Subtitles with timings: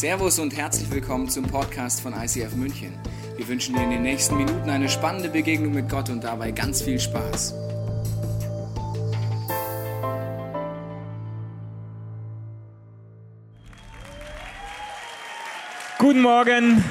[0.00, 2.94] Servus und herzlich willkommen zum Podcast von ICF München.
[3.36, 6.80] Wir wünschen dir in den nächsten Minuten eine spannende Begegnung mit Gott und dabei ganz
[6.80, 7.52] viel Spaß.
[15.98, 16.82] Guten Morgen.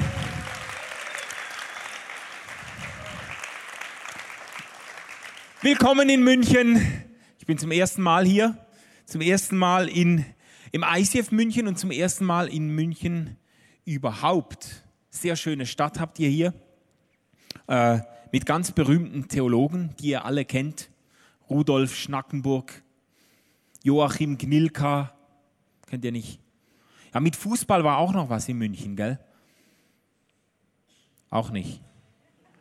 [5.62, 7.04] Willkommen in München.
[7.40, 8.56] Ich bin zum ersten Mal hier,
[9.04, 10.24] zum ersten Mal in,
[10.72, 13.36] im ICF München und zum ersten Mal in München
[13.84, 14.84] überhaupt.
[15.10, 16.54] Sehr schöne Stadt habt ihr hier,
[17.66, 18.00] äh,
[18.32, 20.90] mit ganz berühmten Theologen, die ihr alle kennt.
[21.48, 22.82] Rudolf Schnackenburg,
[23.82, 25.12] Joachim Gnilka,
[25.88, 26.38] kennt ihr nicht?
[27.12, 29.18] Ja, mit Fußball war auch noch was in München, gell?
[31.28, 31.80] Auch nicht.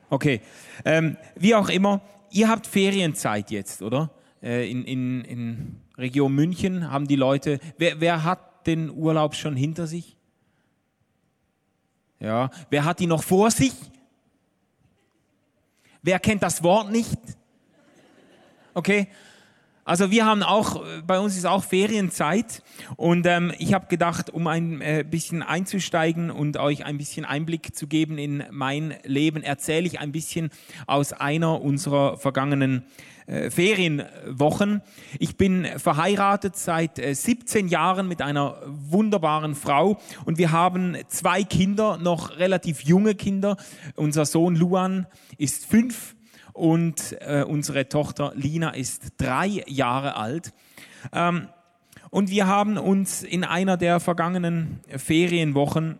[0.10, 0.42] Okay,
[0.86, 4.10] ähm, wie auch immer, ihr habt Ferienzeit jetzt, oder?
[4.42, 9.56] Äh, in, in, in Region München haben die Leute, wer, wer hat den Urlaub schon
[9.56, 10.16] hinter sich?
[12.20, 13.74] Ja, wer hat die noch vor sich?
[16.02, 17.20] Wer kennt das Wort nicht?
[18.74, 19.08] Okay,
[19.90, 22.62] also wir haben auch, bei uns ist auch Ferienzeit
[22.96, 27.76] und ähm, ich habe gedacht, um ein äh, bisschen einzusteigen und euch ein bisschen Einblick
[27.76, 30.52] zu geben in mein Leben, erzähle ich ein bisschen
[30.86, 32.84] aus einer unserer vergangenen
[33.26, 34.84] äh, Ferienwochen.
[35.18, 41.44] Ich bin verheiratet seit äh, 17 Jahren mit einer wunderbaren Frau und wir haben zwei
[41.44, 43.58] Kinder, noch relativ junge Kinder.
[43.96, 45.08] Unser Sohn Luan
[45.40, 46.16] ist fünf
[46.54, 50.54] und äh, unsere Tochter Lina ist drei Jahre alt.
[51.14, 51.48] Ähm,
[52.10, 56.00] und wir haben uns in einer der vergangenen Ferienwochen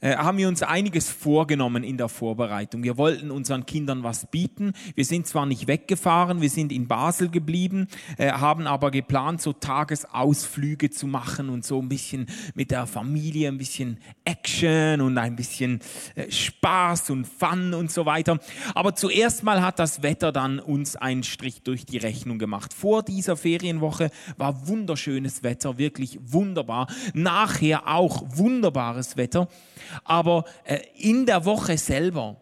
[0.00, 2.82] äh, haben wir uns einiges vorgenommen in der Vorbereitung.
[2.82, 4.72] Wir wollten unseren Kindern was bieten.
[4.94, 9.52] Wir sind zwar nicht weggefahren, wir sind in Basel geblieben, äh, haben aber geplant, so
[9.52, 15.34] Tagesausflüge zu machen und so ein bisschen mit der Familie, ein bisschen Action und ein
[15.34, 15.80] bisschen
[16.14, 18.38] äh, Spaß und Fun und so weiter.
[18.74, 22.72] Aber zuerst mal hat das Wetter dann uns einen Strich durch die Rechnung gemacht.
[22.72, 26.86] Vor dieser Ferienwoche war wunderschönes Wetter, wirklich wunderbar.
[27.14, 29.48] Nachher auch wunderbares Wetter
[30.04, 32.36] aber äh, in der Woche selber,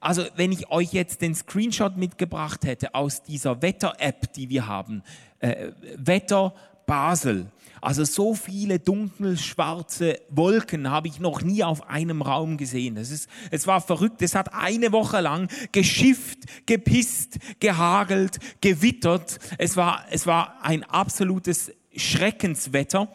[0.00, 5.02] also wenn ich euch jetzt den Screenshot mitgebracht hätte aus dieser Wetter-App, die wir haben,
[5.40, 6.54] äh, Wetter
[6.86, 7.46] Basel,
[7.80, 12.96] also so viele dunkelschwarze Wolken habe ich noch nie auf einem Raum gesehen.
[12.96, 14.20] Das ist, es war verrückt.
[14.22, 19.38] Es hat eine Woche lang geschifft, gepisst, gehagelt, gewittert.
[19.56, 23.08] Es war, es war ein absolutes Schreckenswetter.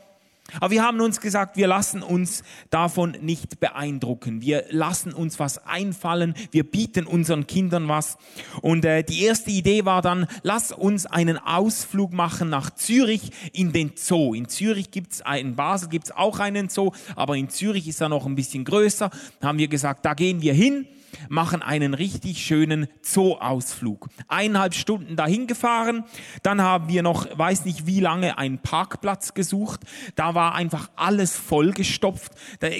[0.59, 4.41] Aber wir haben uns gesagt, wir lassen uns davon nicht beeindrucken.
[4.41, 6.35] Wir lassen uns was einfallen.
[6.51, 8.17] Wir bieten unseren Kindern was.
[8.61, 13.73] Und äh, die erste Idee war dann, lass uns einen Ausflug machen nach Zürich in
[13.73, 14.33] den Zoo.
[14.33, 18.25] In Zürich gibt's in Basel gibt's auch einen Zoo, aber in Zürich ist er noch
[18.25, 19.09] ein bisschen größer.
[19.39, 20.87] Da haben wir gesagt, da gehen wir hin
[21.29, 24.09] machen einen richtig schönen Zoo-Ausflug.
[24.27, 26.03] Eineinhalb Stunden dahin gefahren,
[26.43, 29.81] dann haben wir noch, weiß nicht wie lange, einen Parkplatz gesucht.
[30.15, 32.31] Da war einfach alles vollgestopft,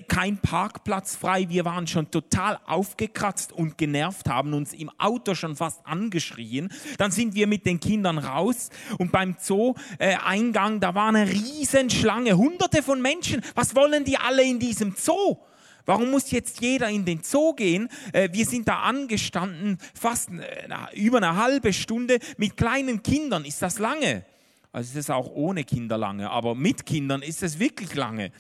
[0.08, 1.50] kein Parkplatz frei.
[1.50, 6.72] Wir waren schon total aufgekratzt und genervt, haben uns im Auto schon fast angeschrien.
[6.98, 12.84] Dann sind wir mit den Kindern raus und beim Zoo-Eingang, da war eine Riesenschlange, hunderte
[12.84, 13.42] von Menschen.
[13.54, 15.38] Was wollen die alle in diesem Zoo?
[15.86, 17.90] Warum muss jetzt jeder in den Zoo gehen?
[18.12, 23.46] Äh, wir sind da angestanden, fast äh, über eine halbe Stunde mit kleinen Kindern.
[23.46, 24.26] Ist das lange?
[24.72, 28.32] Also ist es auch ohne Kinder lange, aber mit Kindern ist es wirklich lange.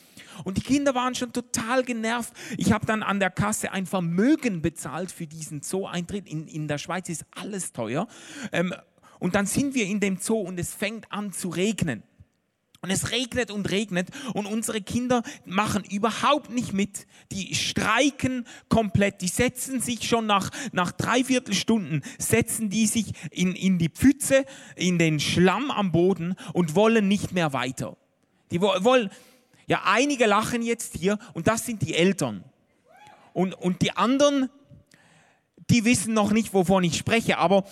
[0.43, 2.33] Und die Kinder waren schon total genervt.
[2.57, 6.27] Ich habe dann an der Kasse ein Vermögen bezahlt für diesen Zoo-Eintritt.
[6.27, 8.07] In, in der Schweiz ist alles teuer.
[8.51, 8.73] Ähm,
[9.19, 12.03] und dann sind wir in dem Zoo und es fängt an zu regnen.
[12.81, 17.07] Und es regnet und regnet und unsere Kinder machen überhaupt nicht mit.
[17.31, 19.21] Die streiken komplett.
[19.21, 24.45] Die setzen sich schon nach, nach dreiviertel Stunden, setzen die sich in, in die Pfütze,
[24.75, 27.97] in den Schlamm am Boden und wollen nicht mehr weiter.
[28.51, 29.09] Die wollen,
[29.67, 32.43] ja, einige lachen jetzt hier und das sind die Eltern.
[33.33, 34.49] Und, und die anderen,
[35.69, 37.63] die wissen noch nicht, wovon ich spreche, aber,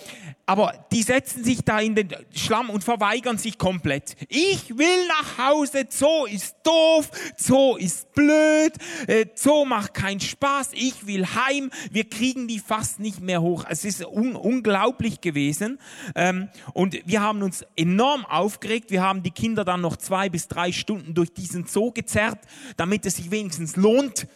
[0.46, 4.16] aber die setzen sich da in den Schlamm und verweigern sich komplett.
[4.28, 8.72] Ich will nach Hause, Zoo ist doof, Zoo ist blöd,
[9.06, 13.64] äh, Zoo macht keinen Spaß, ich will heim, wir kriegen die fast nicht mehr hoch.
[13.68, 15.78] Es ist un unglaublich gewesen
[16.16, 20.48] ähm, und wir haben uns enorm aufgeregt, wir haben die Kinder dann noch zwei bis
[20.48, 22.40] drei Stunden durch diesen Zoo gezerrt,
[22.76, 24.26] damit es sich wenigstens lohnt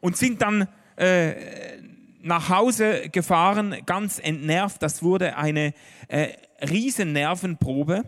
[0.00, 1.34] und sind dann äh,
[2.20, 4.82] nach Hause gefahren, ganz entnervt.
[4.82, 5.72] Das wurde eine
[6.08, 6.28] äh,
[6.62, 8.04] riesen Nervenprobe.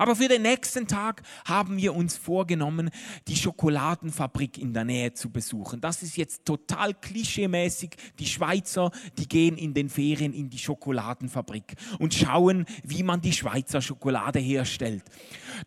[0.00, 2.88] Aber für den nächsten Tag haben wir uns vorgenommen,
[3.28, 5.82] die Schokoladenfabrik in der Nähe zu besuchen.
[5.82, 7.90] Das ist jetzt total klischeemäßig.
[8.18, 13.34] Die Schweizer, die gehen in den Ferien in die Schokoladenfabrik und schauen, wie man die
[13.34, 15.02] Schweizer Schokolade herstellt.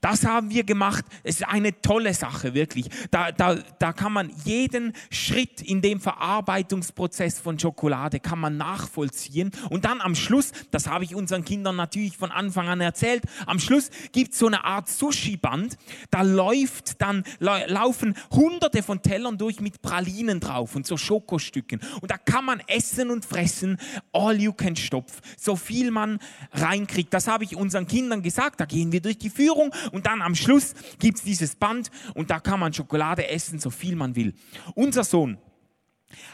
[0.02, 1.06] Das haben wir gemacht.
[1.24, 2.90] Es ist eine tolle Sache, wirklich.
[3.12, 9.52] Da, da, da kann man jeden Schritt in dem Verarbeitungsprozess von Schokolade kann man nachvollziehen.
[9.70, 13.60] Und dann am Schluss, das habe ich unseren Kindern natürlich von Anfang an erzählt, am
[13.60, 15.78] Schluss gibt gibt so eine Art Sushi-Band,
[16.10, 21.82] da läuft dann, laufen hunderte von Tellern durch mit Pralinen drauf und so Schokostücken.
[22.00, 23.78] Und da kann man essen und fressen,
[24.14, 26.20] all you can stopf, so viel man
[26.54, 27.14] reinkriegt.
[27.14, 30.36] Das habe ich unseren Kindern gesagt, da gehen wir durch die Führung und dann am
[30.36, 34.34] Schluss gibt es dieses Band und da kann man Schokolade essen, so viel man will.
[34.74, 35.38] Unser Sohn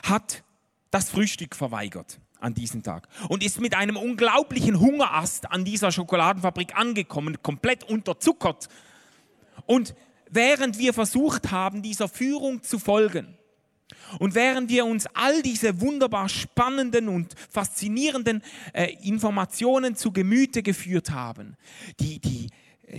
[0.03, 0.43] hat
[0.91, 6.75] das Frühstück verweigert an diesem Tag und ist mit einem unglaublichen Hungerast an dieser Schokoladenfabrik
[6.75, 8.69] angekommen, komplett unterzuckert.
[9.65, 9.95] Und
[10.29, 13.35] während wir versucht haben, dieser Führung zu folgen,
[14.19, 18.43] und während wir uns all diese wunderbar spannenden und faszinierenden
[18.73, 21.57] äh, Informationen zu Gemüte geführt haben,
[21.99, 22.49] die, die,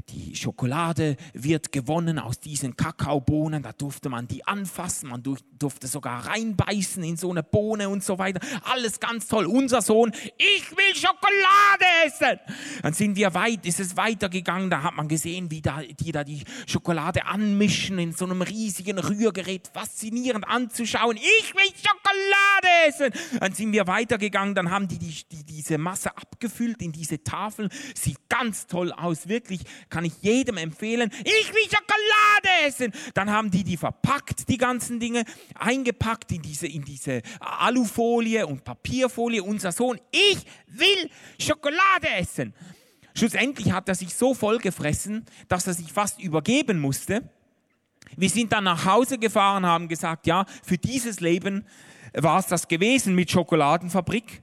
[0.09, 6.27] die Schokolade wird gewonnen aus diesen Kakaobohnen, da durfte man die anfassen, man durfte sogar
[6.27, 8.41] reinbeißen in so eine Bohne und so weiter.
[8.65, 9.47] Alles ganz toll.
[9.47, 12.39] Unser Sohn, ich will Schokolade essen.
[12.83, 16.25] Dann sind wir weit, ist es weitergegangen, da hat man gesehen, wie da, die da
[16.25, 21.17] die Schokolade anmischen in so einem riesigen Rührgerät, faszinierend anzuschauen.
[21.17, 23.39] Ich will Schokolade essen.
[23.41, 27.71] Dann sind wir weitergegangen, dann haben die, die, die diese Masse abgefüllt in diese Tafeln.
[27.95, 31.11] Sieht ganz toll aus, wirklich kann ich jedem empfehlen.
[31.21, 32.93] Ich will Schokolade essen.
[33.15, 35.25] Dann haben die die verpackt, die ganzen Dinge,
[35.55, 39.43] eingepackt in diese, in diese Alufolie und Papierfolie.
[39.43, 42.55] Unser Sohn, ich will Schokolade essen.
[43.15, 47.29] Schlussendlich hat er sich so voll gefressen, dass er sich fast übergeben musste.
[48.17, 51.67] Wir sind dann nach Hause gefahren, haben gesagt, ja, für dieses Leben
[52.15, 54.43] war es das gewesen mit Schokoladenfabrik.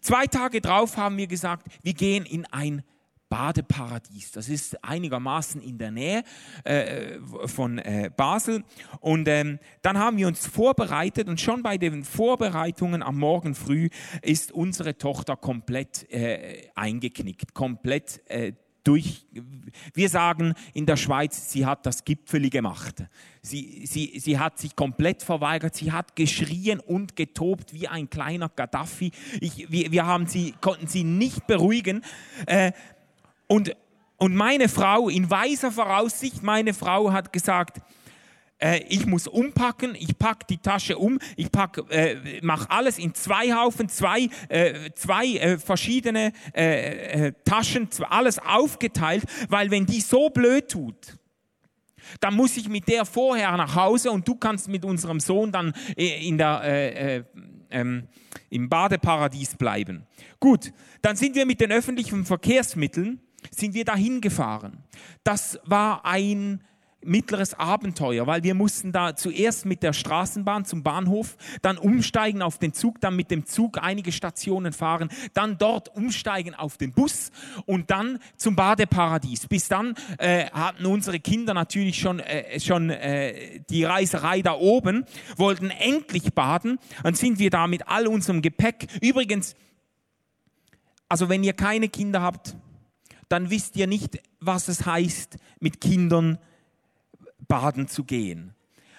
[0.00, 2.82] Zwei Tage drauf haben wir gesagt, wir gehen in ein
[3.30, 4.32] Badeparadies.
[4.32, 6.24] Das ist einigermaßen in der Nähe
[6.64, 8.64] äh, von äh, Basel.
[9.00, 13.88] Und ähm, dann haben wir uns vorbereitet und schon bei den Vorbereitungen am Morgen früh
[14.20, 18.52] ist unsere Tochter komplett äh, eingeknickt, komplett äh,
[18.84, 19.26] durch,
[19.94, 23.04] wir sagen in der Schweiz, sie hat das Gipfeli gemacht.
[23.42, 28.48] Sie, sie, sie hat sich komplett verweigert, sie hat geschrien und getobt wie ein kleiner
[28.48, 29.12] Gaddafi.
[29.40, 32.02] Ich, wir, wir haben sie, konnten sie nicht beruhigen.
[32.46, 32.72] Äh,
[33.50, 33.76] und,
[34.16, 37.80] und meine Frau, in weiser Voraussicht, meine Frau hat gesagt,
[38.58, 41.48] äh, ich muss umpacken, ich packe die Tasche um, ich
[41.88, 48.38] äh, mache alles in zwei Haufen, zwei, äh, zwei äh, verschiedene äh, äh, Taschen, alles
[48.38, 51.18] aufgeteilt, weil wenn die so blöd tut,
[52.20, 55.74] dann muss ich mit der vorher nach Hause und du kannst mit unserem Sohn dann
[55.96, 57.24] in der,
[57.70, 58.06] ähm,
[58.48, 60.06] im Badeparadies bleiben.
[60.38, 60.72] Gut,
[61.02, 63.20] dann sind wir mit den öffentlichen Verkehrsmitteln
[63.50, 64.84] sind wir dahin gefahren.
[65.24, 66.60] Das war ein
[67.04, 72.58] mittleres Abenteuer, weil wir mussten da zuerst mit der Straßenbahn zum Bahnhof, dann umsteigen auf
[72.58, 77.30] den Zug, dann mit dem Zug einige Stationen fahren, dann dort umsteigen auf den Bus
[77.66, 79.48] und dann zum Badeparadies.
[79.48, 85.04] Bis dann äh, hatten unsere Kinder natürlich schon, äh, schon äh, die Reiserei da oben,
[85.36, 86.78] wollten endlich baden.
[87.02, 88.86] Dann sind wir da mit all unserem Gepäck.
[89.00, 89.54] Übrigens,
[91.08, 92.56] also wenn ihr keine Kinder habt,
[93.30, 96.38] dann wisst ihr nicht, was es heißt, mit Kindern
[97.48, 98.54] baden zu gehen.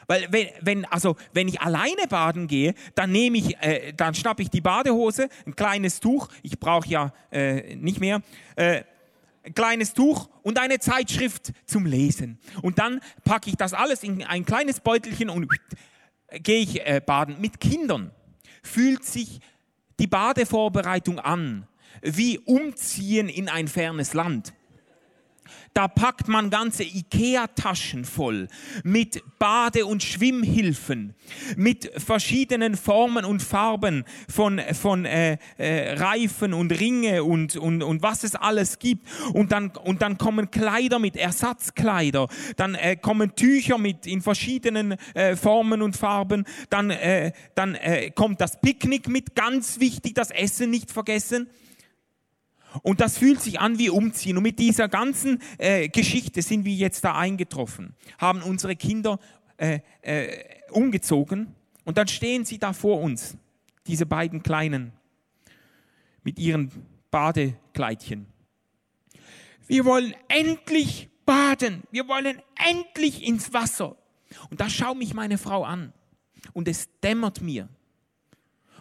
[0.07, 4.41] Weil wenn, wenn, also wenn ich alleine baden gehe, dann nehme ich, äh, dann schnappe
[4.41, 8.21] ich die Badehose, ein kleines Tuch, ich brauche ja äh, nicht mehr,
[8.55, 8.83] äh,
[9.43, 12.39] ein kleines Tuch und eine Zeitschrift zum Lesen.
[12.61, 15.47] Und dann packe ich das alles in ein kleines Beutelchen und
[16.31, 17.41] gehe ich äh, baden.
[17.41, 18.11] Mit Kindern
[18.63, 19.41] fühlt sich
[20.00, 21.67] die Badevorbereitung an
[22.01, 24.53] wie umziehen in ein fernes Land.
[25.74, 28.50] Da packt man ganze Ikea-Taschen voll
[28.83, 31.15] mit Bade- und Schwimmhilfen,
[31.55, 38.01] mit verschiedenen Formen und Farben von, von äh, äh, Reifen und Ringe und, und, und
[38.01, 39.07] was es alles gibt.
[39.33, 44.98] Und dann, und dann kommen Kleider mit Ersatzkleider, dann äh, kommen Tücher mit in verschiedenen
[45.13, 50.31] äh, Formen und Farben, dann, äh, dann äh, kommt das Picknick mit, ganz wichtig, das
[50.31, 51.48] Essen nicht vergessen.
[52.83, 54.37] Und das fühlt sich an wie Umziehen.
[54.37, 59.19] Und mit dieser ganzen äh, Geschichte sind wir jetzt da eingetroffen, haben unsere Kinder
[59.57, 63.37] äh, äh, umgezogen und dann stehen sie da vor uns,
[63.87, 64.93] diese beiden Kleinen,
[66.23, 66.71] mit ihren
[67.09, 68.27] Badekleidchen.
[69.67, 73.97] wir wollen endlich baden, wir wollen endlich ins Wasser.
[74.49, 75.93] Und da schaut mich meine Frau an
[76.53, 77.69] und es dämmert mir.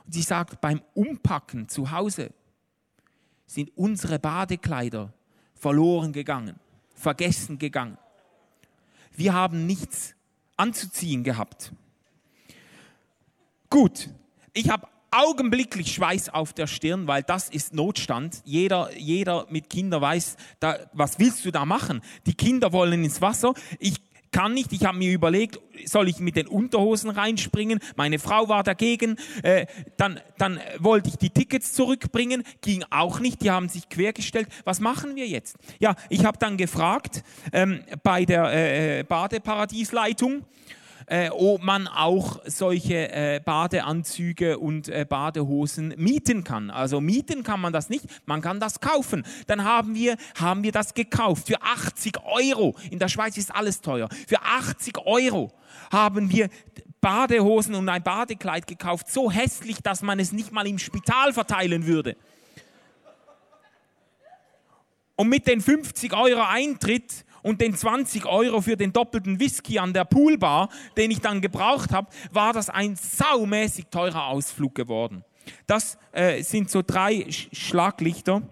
[0.05, 2.33] Und sie sagt, beim Umpacken zu Hause
[3.51, 5.13] sind unsere Badekleider
[5.55, 6.55] verloren gegangen,
[6.95, 7.99] vergessen gegangen.
[9.17, 10.15] Wir haben nichts
[10.57, 11.73] anzuziehen gehabt.
[13.69, 14.09] Gut,
[14.53, 18.41] ich habe augenblicklich Schweiß auf der Stirn, weil das ist Notstand.
[18.45, 22.03] Jeder, jeder mit Kindern weiß, da, was willst du da machen?
[22.27, 23.55] Die Kinder wollen ins Wasser.
[23.81, 23.97] Ich
[24.33, 24.73] kann nicht.
[24.73, 27.81] Ich habe mir überlegt, soll ich mit den Unterhosen reinspringen?
[27.97, 29.17] Meine Frau war dagegen.
[29.43, 33.43] Äh, dann, dann wollte ich die Tickets zurückbringen, ging auch nicht.
[33.43, 34.49] Die haben sich quergestellt.
[34.65, 35.57] Was machen wir jetzt?
[35.79, 37.23] Ja, ich habe dann gefragt
[37.53, 40.45] ähm, bei der äh, Badeparadiesleitung
[41.11, 46.71] äh, ob man auch solche äh, Badeanzüge und äh, Badehosen mieten kann.
[46.71, 49.27] Also mieten kann man das nicht, man kann das kaufen.
[49.49, 52.77] Dann haben wir, haben wir das gekauft für 80 Euro.
[52.91, 54.09] In der Schweiz ist alles teuer.
[54.29, 55.53] Für 80 Euro
[55.91, 56.49] haben wir
[57.01, 61.87] Badehosen und ein Badekleid gekauft, so hässlich, dass man es nicht mal im Spital verteilen
[61.87, 62.17] würde.
[65.17, 69.93] Und mit den 50 Euro Eintritt und den 20 Euro für den doppelten Whisky an
[69.93, 75.25] der Poolbar, den ich dann gebraucht habe, war das ein saumäßig teurer Ausflug geworden.
[75.67, 78.43] Das äh, sind so drei Sch Schlaglichter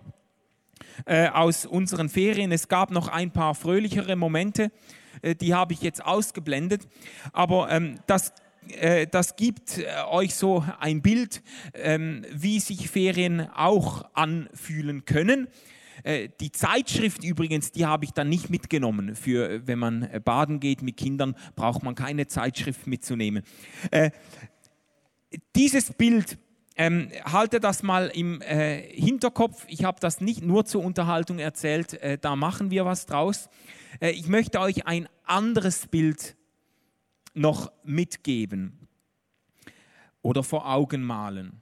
[1.05, 2.53] äh, aus unseren Ferien.
[2.53, 4.71] Es gab noch ein paar fröhlichere Momente,
[5.23, 6.89] äh, die habe ich jetzt ausgeblendet.
[7.33, 8.33] Aber ähm, das
[8.81, 11.43] äh, das gibt äh, euch so ein Bild,
[11.75, 15.49] ähm, wie sich Ferien auch anfühlen können.
[16.03, 19.15] Äh, die Zeitschrift übrigens, die habe ich dann nicht mitgenommen.
[19.15, 23.43] Für äh, wenn man äh, baden geht mit Kindern, braucht man keine Zeitschrift mitzunehmen.
[23.91, 24.11] Äh,
[25.55, 26.39] dieses Bild,
[26.77, 29.65] ähm, halte das mal im äh, Hinterkopf.
[29.69, 33.49] Ich habe das nicht nur zur Unterhaltung erzählt, äh, da machen wir was draus.
[34.01, 36.37] ich möchte euch ein anderes Bild
[37.35, 38.87] noch mitgeben
[40.23, 41.59] oder vor Augen malen.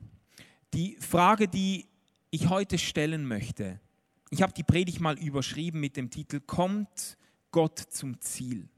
[0.75, 1.87] Die Frage, die
[2.31, 3.81] ich heute stellen möchte,
[4.31, 7.17] ich habe die Predigt mal überschrieben mit dem Titel Kommt
[7.51, 8.69] Gott zum Ziel.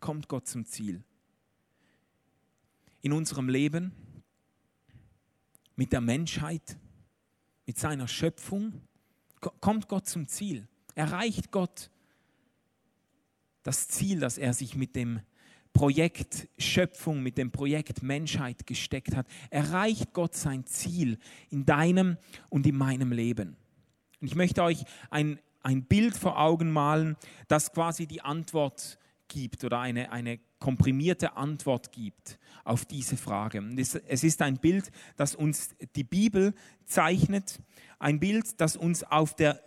[0.00, 1.02] Kommt Gott zum Ziel.
[3.00, 3.92] In unserem Leben,
[5.76, 6.76] mit der Menschheit,
[7.66, 8.80] mit seiner Schöpfung,
[9.60, 10.68] kommt Gott zum Ziel.
[10.94, 11.90] Erreicht Gott
[13.62, 15.20] das Ziel, das er sich mit dem
[15.72, 19.26] Projekt Schöpfung, mit dem Projekt Menschheit gesteckt hat.
[19.50, 21.18] Erreicht Gott sein Ziel
[21.50, 22.16] in deinem
[22.48, 23.56] und in meinem Leben.
[24.20, 27.16] Und ich möchte euch ein, ein Bild vor Augen malen,
[27.48, 33.62] das quasi die Antwort gibt oder eine, eine komprimierte Antwort gibt auf diese Frage.
[33.76, 36.54] Es, es ist ein Bild, das uns die Bibel
[36.86, 37.60] zeichnet,
[37.98, 39.62] ein Bild, das uns auf der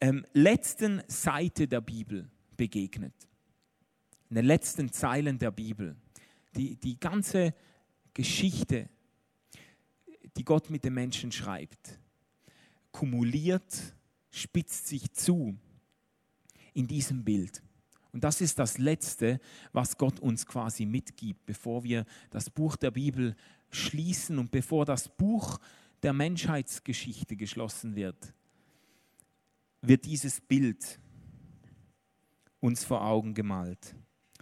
[0.00, 3.14] ähm, letzten Seite der Bibel begegnet.
[4.28, 5.96] In den letzten Zeilen der Bibel.
[6.56, 7.54] Die, die ganze
[8.14, 8.88] Geschichte,
[10.36, 11.99] die Gott mit den Menschen schreibt,
[12.92, 13.94] kumuliert
[14.30, 15.56] spitzt sich zu
[16.72, 17.62] in diesem Bild.
[18.12, 19.40] Und das ist das Letzte,
[19.72, 23.36] was Gott uns quasi mitgibt, bevor wir das Buch der Bibel
[23.70, 25.60] schließen und bevor das Buch
[26.02, 28.34] der Menschheitsgeschichte geschlossen wird,
[29.82, 30.98] wird dieses Bild
[32.58, 33.94] uns vor Augen gemalt.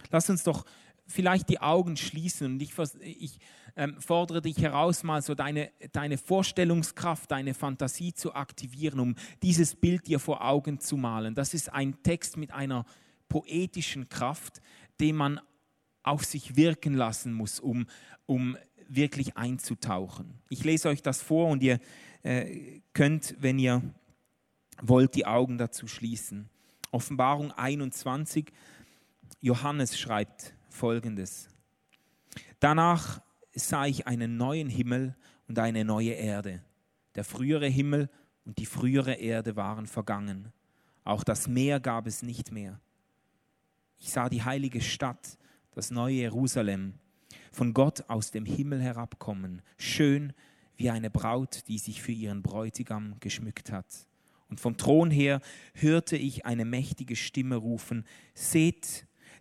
[0.09, 0.65] Lass uns doch
[1.09, 3.39] vielleicht die Augen schließen und ich, ich
[3.75, 9.75] ähm, fordere dich heraus, mal so deine, deine Vorstellungskraft, deine Fantasie zu aktivieren, um dieses
[9.75, 11.35] Bild dir vor Augen zu malen.
[11.35, 12.85] Das ist ein Text mit einer
[13.27, 14.61] poetischen Kraft,
[14.99, 15.39] den man
[16.03, 17.87] auf sich wirken lassen muss, um,
[18.25, 20.41] um wirklich einzutauchen.
[20.49, 21.79] Ich lese euch das vor und ihr
[22.23, 23.81] äh, könnt, wenn ihr
[24.81, 26.49] wollt, die Augen dazu schließen.
[26.91, 28.51] Offenbarung 21,
[29.41, 31.49] Johannes schreibt, folgendes.
[32.59, 33.21] Danach
[33.53, 35.15] sah ich einen neuen Himmel
[35.47, 36.63] und eine neue Erde.
[37.15, 38.09] Der frühere Himmel
[38.45, 40.53] und die frühere Erde waren vergangen.
[41.03, 42.79] Auch das Meer gab es nicht mehr.
[43.97, 45.37] Ich sah die heilige Stadt,
[45.71, 46.93] das neue Jerusalem,
[47.51, 50.33] von Gott aus dem Himmel herabkommen, schön
[50.77, 54.07] wie eine Braut, die sich für ihren Bräutigam geschmückt hat.
[54.49, 55.41] Und vom Thron her
[55.73, 59.05] hörte ich eine mächtige Stimme rufen, Seht,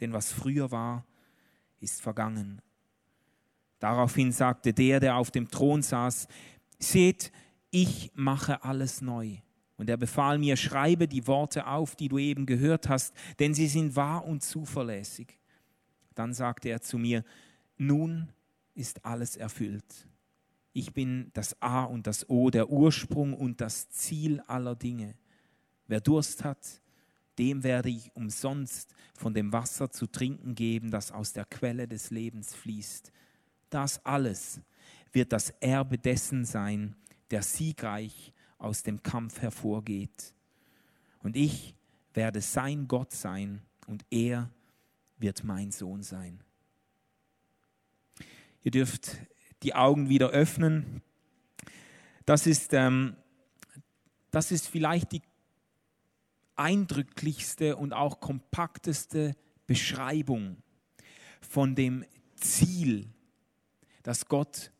[0.00, 1.04] denn was früher war,
[1.80, 2.60] ist vergangen.
[3.78, 6.28] Daraufhin sagte der, der auf dem Thron saß,
[6.78, 7.32] seht,
[7.70, 9.36] ich mache alles neu.
[9.76, 13.66] Und er befahl mir, schreibe die Worte auf, die du eben gehört hast, denn sie
[13.66, 15.38] sind wahr und zuverlässig.
[16.14, 17.24] Dann sagte er zu mir,
[17.78, 18.30] nun
[18.74, 20.06] ist alles erfüllt.
[20.74, 25.14] Ich bin das A und das O, der Ursprung und das Ziel aller Dinge.
[25.86, 26.82] Wer Durst hat,
[27.38, 32.10] dem werde ich umsonst von dem Wasser zu trinken geben, das aus der Quelle des
[32.10, 33.12] Lebens fließt.
[33.70, 34.60] Das alles
[35.12, 36.96] wird das Erbe dessen sein,
[37.30, 40.34] der siegreich aus dem Kampf hervorgeht.
[41.22, 41.74] Und ich
[42.14, 44.50] werde sein Gott sein und er
[45.18, 46.42] wird mein Sohn sein.
[48.62, 49.16] Ihr dürft
[49.62, 51.02] die Augen wieder öffnen.
[52.26, 53.16] Das ist, ähm,
[54.30, 55.22] das ist vielleicht die
[56.60, 59.34] eindrücklichste und auch kompakteste
[59.66, 60.58] Beschreibung
[61.40, 62.04] von dem
[62.36, 63.08] Ziel,
[64.02, 64.70] das Gott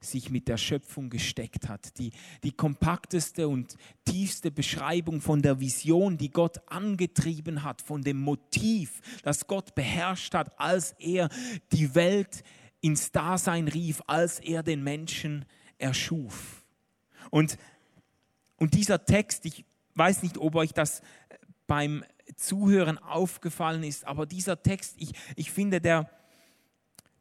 [0.00, 1.98] sich mit der Schöpfung gesteckt hat.
[1.98, 2.12] Die,
[2.42, 9.00] die kompakteste und tiefste Beschreibung von der Vision, die Gott angetrieben hat, von dem Motiv,
[9.22, 11.30] das Gott beherrscht hat, als er
[11.72, 12.44] die Welt
[12.80, 15.46] ins Dasein rief, als er den Menschen
[15.78, 16.64] erschuf.
[17.30, 17.56] Und,
[18.58, 19.64] und dieser Text, ich
[19.94, 21.02] weiß nicht, ob euch das
[21.66, 22.04] beim
[22.36, 26.10] Zuhören aufgefallen ist, aber dieser Text, ich, ich finde, der,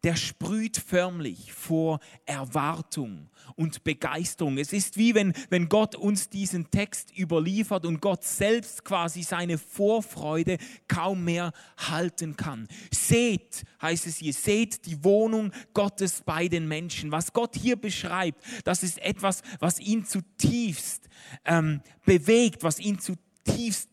[0.03, 4.57] der sprüht förmlich vor Erwartung und Begeisterung.
[4.57, 9.57] Es ist wie wenn, wenn Gott uns diesen Text überliefert und Gott selbst quasi seine
[9.57, 10.57] Vorfreude
[10.87, 12.67] kaum mehr halten kann.
[12.91, 17.11] Seht, heißt es hier, seht die Wohnung Gottes bei den Menschen.
[17.11, 21.07] Was Gott hier beschreibt, das ist etwas, was ihn zutiefst
[21.45, 23.32] ähm, bewegt, was ihn zutiefst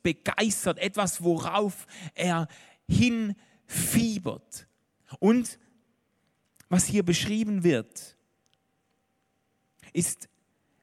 [0.02, 2.48] begeistert, etwas, worauf er
[2.88, 4.66] hinfiebert.
[5.18, 5.58] Und
[6.68, 8.16] was hier beschrieben wird,
[9.92, 10.28] ist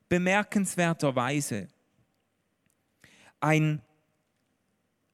[0.10, 1.70] bemerkenswerterweise
[3.40, 3.82] ein,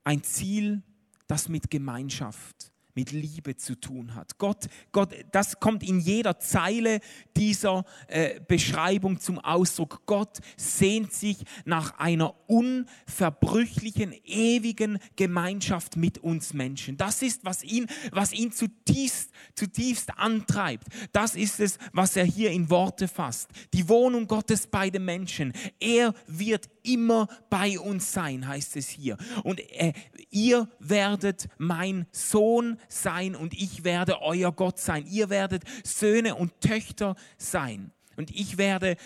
[0.03, 0.81] ein Ziel,
[1.27, 4.37] das mit Gemeinschaft mit Liebe zu tun hat.
[4.37, 6.99] Gott, Gott, das kommt in jeder Zeile
[7.35, 10.01] dieser äh, Beschreibung zum Ausdruck.
[10.05, 16.97] Gott sehnt sich nach einer unverbrüchlichen, ewigen Gemeinschaft mit uns Menschen.
[16.97, 20.87] Das ist, was ihn, was ihn zutiefst, zutiefst antreibt.
[21.11, 23.49] Das ist es, was er hier in Worte fasst.
[23.73, 25.53] Die Wohnung Gottes bei den Menschen.
[25.79, 29.17] Er wird immer bei uns sein, heißt es hier.
[29.43, 29.93] Und äh,
[30.29, 35.05] ihr werdet mein Sohn sein und ich werde euer Gott sein.
[35.07, 37.91] Ihr werdet Söhne und Töchter sein.
[38.15, 38.97] Und ich werde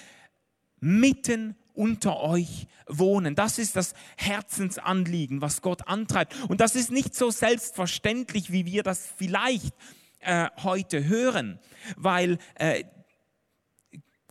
[0.79, 3.35] mitten unter euch wohnen.
[3.35, 6.35] Das ist das Herzensanliegen, was Gott antreibt.
[6.49, 9.75] Und das ist nicht so selbstverständlich, wie wir das vielleicht
[10.19, 11.59] äh, heute hören,
[11.95, 12.83] weil äh,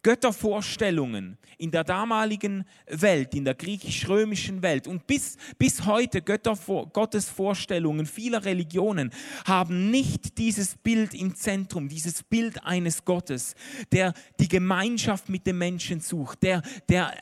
[0.06, 8.06] Göttervorstellungen in der damaligen Welt, in der griechisch-römischen Welt und bis, bis heute Göttervor Gottesvorstellungen
[8.06, 9.10] vieler Religionen
[9.48, 13.56] haben nicht dieses Bild im Zentrum, dieses Bild eines Gottes,
[13.90, 17.12] der die Gemeinschaft mit dem Menschen sucht, der, der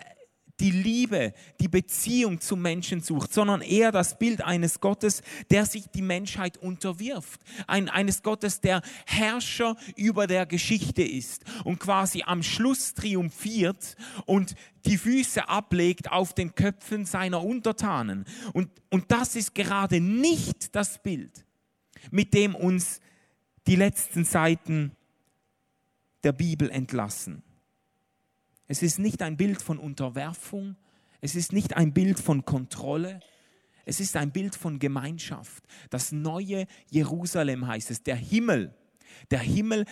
[0.61, 5.87] die Liebe, die Beziehung zum Menschen sucht, sondern eher das Bild eines Gottes, der sich
[5.89, 7.41] die Menschheit unterwirft.
[7.67, 14.55] Ein, eines Gottes, der Herrscher über der Geschichte ist und quasi am Schluss triumphiert und
[14.87, 18.25] die Füße ablegt auf den Köpfen seiner Untertanen.
[18.53, 21.45] Und, und das ist gerade nicht das Bild,
[22.11, 23.01] mit dem uns
[23.67, 24.93] die letzten Seiten
[26.23, 27.44] der Bibel entlassen.
[28.67, 30.77] Es ist nicht ein Bild von Unterwerfung,
[31.21, 33.21] es ist nicht ein Bild von Kontrolle,
[33.85, 35.65] es ist ein Bild von Gemeinschaft.
[35.91, 38.75] Das neue Jerusalem heißt es, der Himmel.
[39.31, 39.85] Der Himmel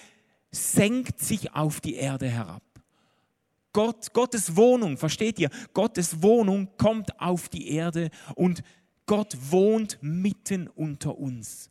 [0.50, 2.62] senkt sich auf die Erde herab.
[3.72, 5.50] Gott, Gottes Wohnung, versteht ihr?
[5.72, 8.62] Gottes Wohnung kommt auf die Erde und
[9.06, 11.70] Gott wohnt mitten unter uns.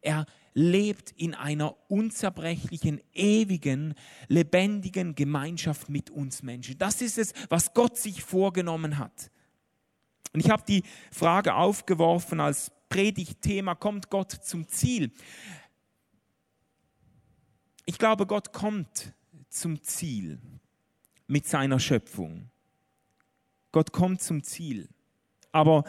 [0.00, 3.94] Er lebt in einer unzerbrechlichen, ewigen,
[4.28, 6.78] lebendigen Gemeinschaft mit uns Menschen.
[6.78, 9.30] Das ist es, was Gott sich vorgenommen hat.
[10.32, 15.12] Und ich habe die Frage aufgeworfen als Predigtthema, kommt Gott zum Ziel?
[17.86, 19.14] Ich glaube, Gott kommt
[19.48, 20.40] zum Ziel
[21.26, 22.50] mit seiner Schöpfung.
[23.72, 24.88] Gott kommt zum Ziel.
[25.50, 25.84] Aber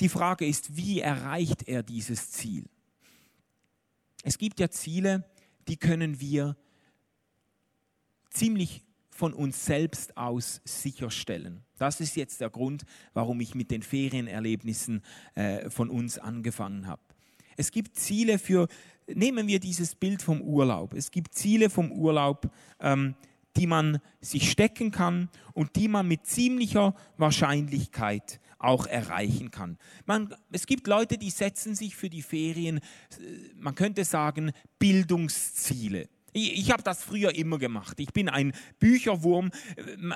[0.00, 2.64] die Frage ist, wie erreicht er dieses Ziel?
[4.22, 5.24] Es gibt ja Ziele,
[5.68, 6.56] die können wir
[8.30, 11.62] ziemlich von uns selbst aus sicherstellen.
[11.78, 15.02] Das ist jetzt der Grund, warum ich mit den Ferienerlebnissen
[15.34, 17.02] äh, von uns angefangen habe.
[17.56, 18.68] Es gibt Ziele für,
[19.06, 20.94] nehmen wir dieses Bild vom Urlaub.
[20.94, 23.14] Es gibt Ziele vom Urlaub, ähm,
[23.56, 29.78] die man sich stecken kann und die man mit ziemlicher Wahrscheinlichkeit auch erreichen kann.
[30.06, 32.82] Man, es gibt Leute, die setzen sich für die Ferien, äh,
[33.56, 36.08] man könnte sagen, Bildungsziele.
[36.32, 37.98] Ich, ich habe das früher immer gemacht.
[37.98, 39.50] Ich bin ein Bücherwurm.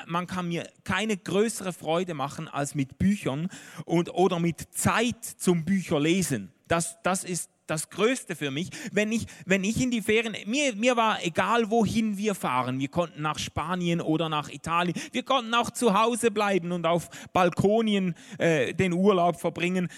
[0.07, 3.49] Man kann mir keine größere Freude machen als mit Büchern
[3.85, 6.53] und, oder mit Zeit zum Bücherlesen.
[6.69, 10.75] Das, das ist das Größte für mich, wenn ich, wenn ich in die Ferien, mir,
[10.77, 12.79] mir war egal, wohin wir fahren.
[12.79, 14.97] Wir konnten nach Spanien oder nach Italien.
[15.13, 19.89] Wir konnten auch zu Hause bleiben und auf Balkonien äh, den Urlaub verbringen.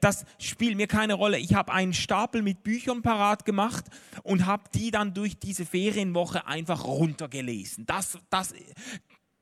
[0.00, 1.38] Das spielt mir keine Rolle.
[1.38, 3.84] Ich habe einen Stapel mit Büchern parat gemacht
[4.22, 7.86] und habe die dann durch diese Ferienwoche einfach runtergelesen.
[7.86, 8.54] Das, das,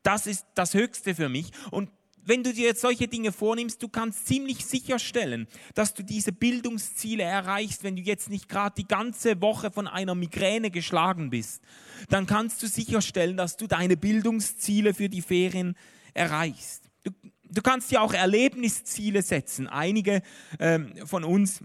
[0.03, 1.51] das ist das Höchste für mich.
[1.71, 1.91] Und
[2.27, 7.23] wenn du dir jetzt solche Dinge vornimmst, du kannst ziemlich sicherstellen, dass du diese Bildungsziele
[7.23, 11.63] erreichst, wenn du jetzt nicht gerade die ganze Woche von einer Migräne geschlagen bist.
[12.09, 15.77] Dann kannst du sicherstellen, dass du deine Bildungsziele für die Ferien
[16.15, 16.85] erreichst.
[17.03, 17.11] Du,
[17.51, 19.69] du kannst dir auch Erlebnisziele setzen.
[19.69, 20.23] Einige
[20.59, 21.63] ähm, von uns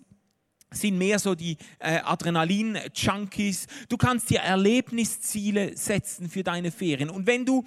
[0.71, 3.67] sind mehr so die äh, Adrenalin-Junkies.
[3.87, 7.09] Du kannst dir Erlebnisziele setzen für deine Ferien.
[7.09, 7.65] Und wenn du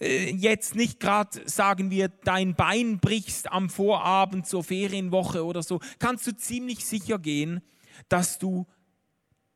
[0.00, 5.80] äh, jetzt nicht gerade, sagen wir, dein Bein brichst am Vorabend zur Ferienwoche oder so,
[5.98, 7.62] kannst du ziemlich sicher gehen,
[8.08, 8.66] dass du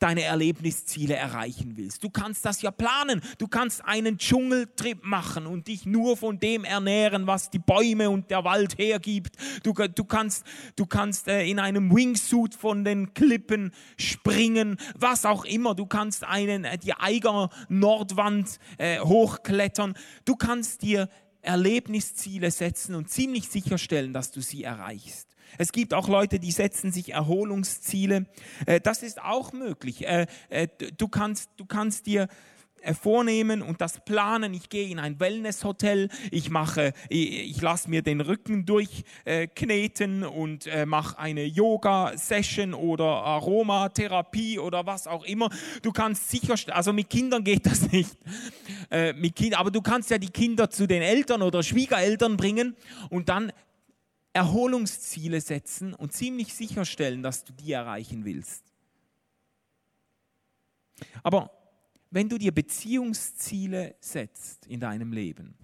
[0.01, 2.03] deine Erlebnisziele erreichen willst.
[2.03, 3.21] Du kannst das ja planen.
[3.39, 8.31] Du kannst einen Dschungeltrip machen und dich nur von dem ernähren, was die Bäume und
[8.31, 9.37] der Wald hergibt.
[9.63, 10.45] Du, du kannst,
[10.77, 15.75] du kannst äh, in einem Wingsuit von den Klippen springen, was auch immer.
[15.75, 19.95] Du kannst einen, äh, die Eiger Nordwand äh, hochklettern.
[20.25, 21.09] Du kannst dir
[21.43, 25.30] Erlebnisziele setzen und ziemlich sicherstellen, dass du sie erreichst.
[25.59, 28.27] Es gibt auch Leute, die setzen sich Erholungsziele.
[28.67, 30.07] Äh, das ist auch möglich.
[30.07, 32.29] Äh, äh, du kannst, du kannst dir
[32.99, 34.55] vornehmen und das planen.
[34.55, 41.19] Ich gehe in ein Wellnesshotel, ich mache, ich, lasse mir den Rücken durchkneten und mache
[41.19, 45.51] eine Yoga-Session oder Aromatherapie oder was auch immer.
[45.83, 48.17] Du kannst sicherstellen, also mit Kindern geht das nicht,
[49.15, 52.77] mit kind, aber du kannst ja die Kinder zu den Eltern oder Schwiegereltern bringen
[53.11, 53.53] und dann
[54.33, 58.65] Erholungsziele setzen und ziemlich sicherstellen, dass du die erreichen willst.
[61.23, 61.51] Aber
[62.11, 65.55] wenn du dir Beziehungsziele setzt in deinem Leben,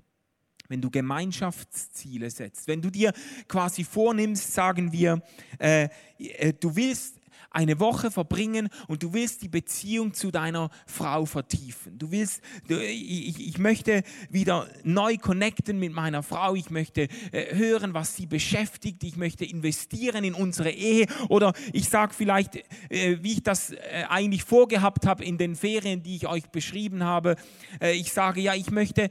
[0.68, 3.12] wenn du Gemeinschaftsziele setzt, wenn du dir
[3.46, 5.22] quasi vornimmst, sagen wir,
[5.59, 7.15] äh, äh du willst
[7.57, 11.99] eine Woche verbringen und du willst die Beziehung zu deiner Frau vertiefen.
[11.99, 16.55] Du willst, du, ich, ich, möchte wieder neu connecten mit meiner Frau.
[16.55, 19.03] Ich möchte äh, hören, was sie beschäftigt.
[19.05, 21.07] Ich möchte investieren in unsere Ehe.
[21.31, 22.57] Oder ich sage vielleicht,
[22.90, 27.05] äh, wie ich das äh, eigentlich vorgehabt habe in den Ferien, die ich euch beschrieben
[27.05, 27.37] habe.
[27.81, 29.09] Äh, ich sage, ja, ich möchte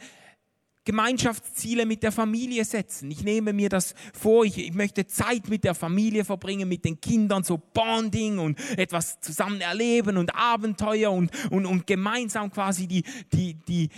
[0.85, 3.09] Gemeinschaftsziele mit der Familie setzen.
[3.09, 7.01] Ich nehme mir das vor, ich, ich, möchte Zeit mit der Familie verbringen, mit den
[7.01, 13.03] Kindern, so Bonding und etwas zusammen erleben und Abenteuer und, und, und gemeinsam quasi die,
[13.33, 13.89] die, die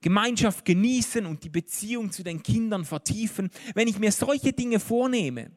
[0.00, 3.50] Gemeinschaft genießen und die Beziehung zu den Kindern vertiefen.
[3.74, 5.50] Wenn ich mir solche Dinge vornehme,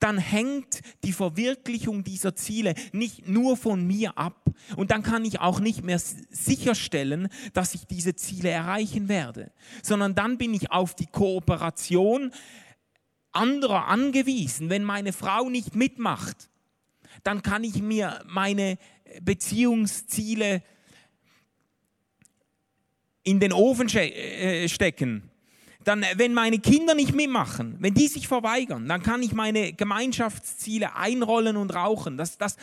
[0.00, 4.44] dann hängt die Verwirklichung dieser Ziele nicht nur von mir ab.
[4.76, 10.14] Und dann kann ich auch nicht mehr sicherstellen, dass ich diese Ziele erreichen werde, sondern
[10.14, 12.32] dann bin ich auf die Kooperation
[13.32, 14.70] anderer angewiesen.
[14.70, 16.48] Wenn meine Frau nicht mitmacht,
[17.22, 18.78] dann kann ich mir meine
[19.22, 20.62] Beziehungsziele
[23.22, 25.30] in den Ofen äh, stecken
[25.84, 29.72] dann, äh, wenn meine Kinder nicht mitmachen, wenn die sich verweigern, dann kann ich meine
[29.72, 32.16] Gemeinschaftsziele einrollen und rauchen.
[32.16, 32.56] Das, das,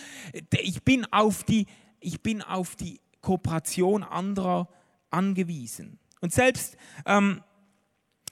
[0.51, 1.67] ich, bin auf die,
[1.99, 4.67] ich bin auf die Kooperation anderer
[5.09, 5.99] angewiesen.
[6.19, 7.41] Und selbst, ähm,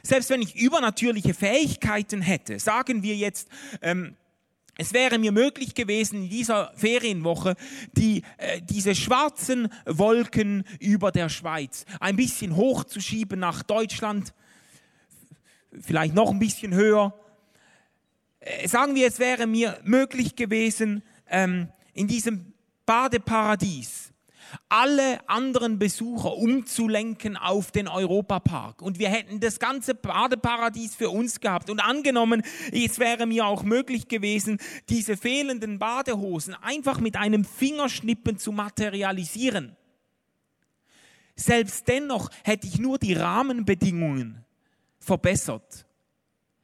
[0.02, 3.49] selbst wenn ich übernatürliche Fähigkeiten hätte, sagen wir jetzt,
[3.82, 4.15] ähm,
[4.82, 7.56] es wäre mir möglich gewesen, in dieser Ferienwoche
[7.97, 14.34] die, äh, diese schwarzen Wolken über der Schweiz ein bisschen hochzuschieben nach Deutschland,
[15.71, 17.13] vielleicht noch ein bisschen höher.
[18.39, 22.53] Äh, sagen wir, es wäre mir möglich gewesen, ähm, in diesem
[22.86, 24.12] Badeparadies
[24.67, 28.82] alle anderen Besucher umzulenken auf den Europapark.
[28.82, 31.69] Und wir hätten das ganze Badeparadies für uns gehabt.
[31.69, 34.58] Und angenommen, es wäre mir auch möglich gewesen,
[34.89, 39.75] diese fehlenden Badehosen einfach mit einem Fingerschnippen zu materialisieren
[41.39, 44.45] selbst dennoch hätte ich nur die Rahmenbedingungen
[45.10, 45.88] verbessert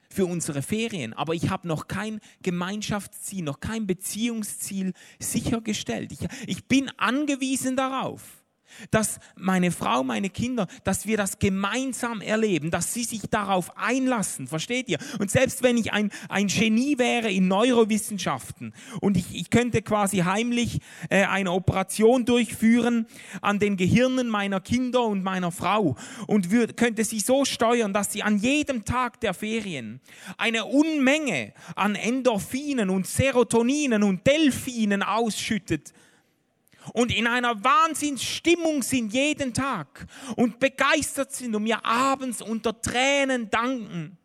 [0.08, 6.12] für unsere Ferien, aber ich habe noch kein Gemeinschaftsziel, noch kein Beziehungsziel sichergestellt.
[6.12, 8.45] Ich, ich bin angewiesen darauf,
[8.92, 14.48] dass meine Frau, meine Kinder, dass wir das gemeinsam erleben, dass sie sich darauf einlassen,
[14.48, 14.98] versteht ihr?
[15.20, 20.18] Und selbst wenn ich ein, ein Genie wäre in Neurowissenschaften und ich, ich könnte quasi
[20.20, 23.08] heimlich äh, eine Operation durchführen
[23.42, 25.96] an den Gehirnen meiner Kinder und meiner Frau
[26.28, 30.02] und würd, könnte sie so steuern, dass sie an jedem Tag der Ferien
[30.38, 35.94] eine Unmenge an Endorphinen und Serotoninen und Delphinen ausschüttet,
[36.94, 43.50] und in einer Wahnsinnsstimmung sind jeden Tag und begeistert sind und mir abends unter Tränen
[43.50, 44.18] danken,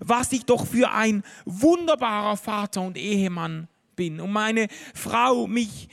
[0.00, 4.20] was ich doch für ein wunderbarer Vater und Ehemann bin.
[4.20, 5.88] Und meine Frau mich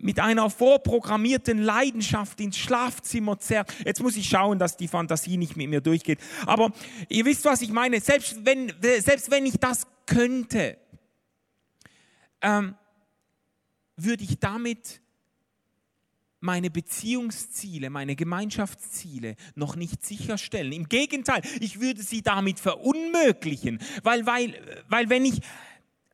[0.00, 3.72] mit einer vorprogrammierten Leidenschaft ins Schlafzimmer zerrt.
[3.84, 6.18] Jetzt muss ich schauen, dass die Fantasie nicht mit mir durchgeht.
[6.46, 6.72] Aber
[7.08, 8.00] ihr wisst, was ich meine.
[8.00, 10.78] Selbst wenn, selbst wenn ich das könnte,
[12.40, 12.74] ähm,
[13.96, 15.00] würde ich damit
[16.44, 20.72] meine Beziehungsziele, meine Gemeinschaftsziele noch nicht sicherstellen.
[20.72, 24.54] Im Gegenteil, ich würde sie damit verunmöglichen, weil, weil,
[24.88, 25.40] weil wenn ich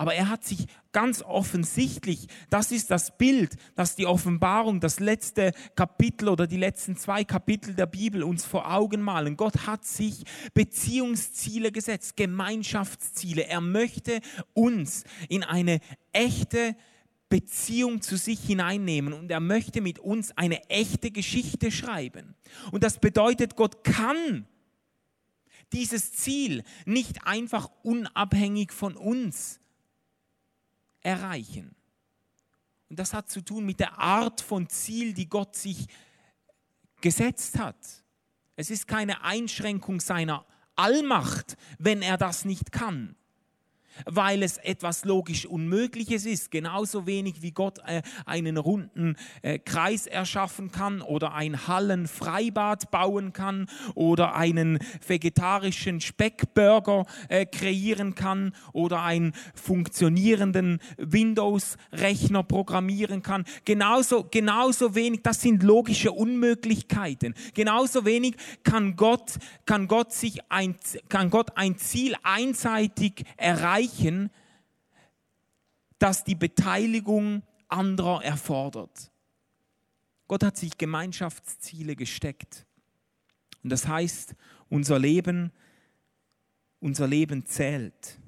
[0.00, 5.52] Aber er hat sich ganz offensichtlich, das ist das Bild, das die Offenbarung, das letzte
[5.76, 9.36] Kapitel oder die letzten zwei Kapitel der Bibel uns vor Augen malen.
[9.36, 13.46] Gott hat sich Beziehungsziele gesetzt, Gemeinschaftsziele.
[13.46, 14.22] Er möchte
[14.54, 15.80] uns in eine
[16.14, 16.76] echte
[17.28, 22.34] Beziehung zu sich hineinnehmen und er möchte mit uns eine echte Geschichte schreiben.
[22.72, 24.46] Und das bedeutet, Gott kann
[25.74, 29.60] dieses Ziel nicht einfach unabhängig von uns
[31.00, 31.74] erreichen.
[32.88, 35.86] Und das hat zu tun mit der Art von Ziel, die Gott sich
[37.00, 37.76] gesetzt hat.
[38.56, 40.44] Es ist keine Einschränkung seiner
[40.76, 43.16] Allmacht, wenn er das nicht kann
[44.06, 46.50] weil es etwas logisch Unmögliches ist.
[46.50, 53.32] Genauso wenig wie Gott äh, einen runden äh, Kreis erschaffen kann oder ein Hallenfreibad bauen
[53.32, 63.44] kann oder einen vegetarischen Speckburger äh, kreieren kann oder einen funktionierenden Windows-Rechner programmieren kann.
[63.64, 67.34] Genauso, genauso wenig, das sind logische Unmöglichkeiten.
[67.54, 70.76] Genauso wenig kann Gott, kann Gott sich ein,
[71.08, 74.30] kann Gott ein Ziel einseitig erreichen erreichen,
[75.98, 79.10] das die Beteiligung anderer erfordert.
[80.26, 82.66] Gott hat sich Gemeinschaftsziele gesteckt.
[83.62, 84.34] Und das heißt,
[84.68, 85.52] unser Leben,
[86.78, 88.18] unser Leben zählt.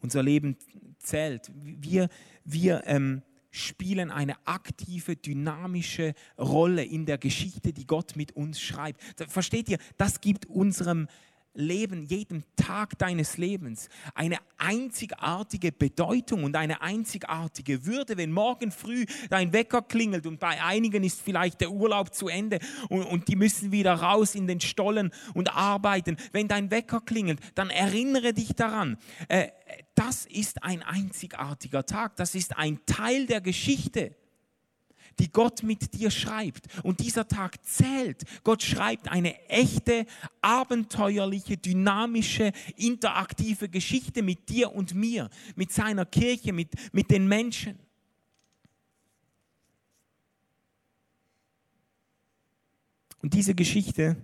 [0.00, 0.56] Unser Leben
[0.98, 1.50] zählt.
[1.54, 2.08] Wir,
[2.44, 9.00] wir ähm, spielen eine aktive, dynamische Rolle in der Geschichte, die Gott mit uns schreibt.
[9.28, 9.78] Versteht ihr?
[9.96, 11.08] Das gibt unserem
[11.54, 18.16] Leben, jedem Tag deines Lebens eine einzigartige Bedeutung und eine einzigartige Würde.
[18.16, 22.60] Wenn morgen früh dein Wecker klingelt und bei einigen ist vielleicht der Urlaub zu Ende
[22.88, 26.16] und, und die müssen wieder raus in den Stollen und arbeiten.
[26.32, 28.96] Wenn dein Wecker klingelt, dann erinnere dich daran.
[29.28, 29.48] Äh,
[29.94, 32.16] das ist ein einzigartiger Tag.
[32.16, 34.14] Das ist ein Teil der Geschichte
[35.18, 36.66] die Gott mit dir schreibt.
[36.82, 38.24] Und dieser Tag zählt.
[38.44, 40.06] Gott schreibt eine echte,
[40.40, 47.78] abenteuerliche, dynamische, interaktive Geschichte mit dir und mir, mit seiner Kirche, mit, mit den Menschen.
[53.22, 54.16] Und diese Geschichte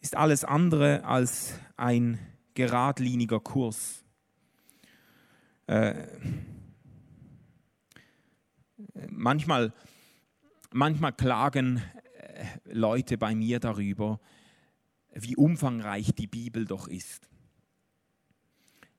[0.00, 2.18] ist alles andere als ein
[2.54, 4.04] geradliniger Kurs.
[5.66, 6.06] Äh,
[9.10, 9.72] manchmal,
[10.70, 11.82] manchmal klagen
[12.18, 14.20] äh, Leute bei mir darüber,
[15.12, 17.28] wie umfangreich die Bibel doch ist.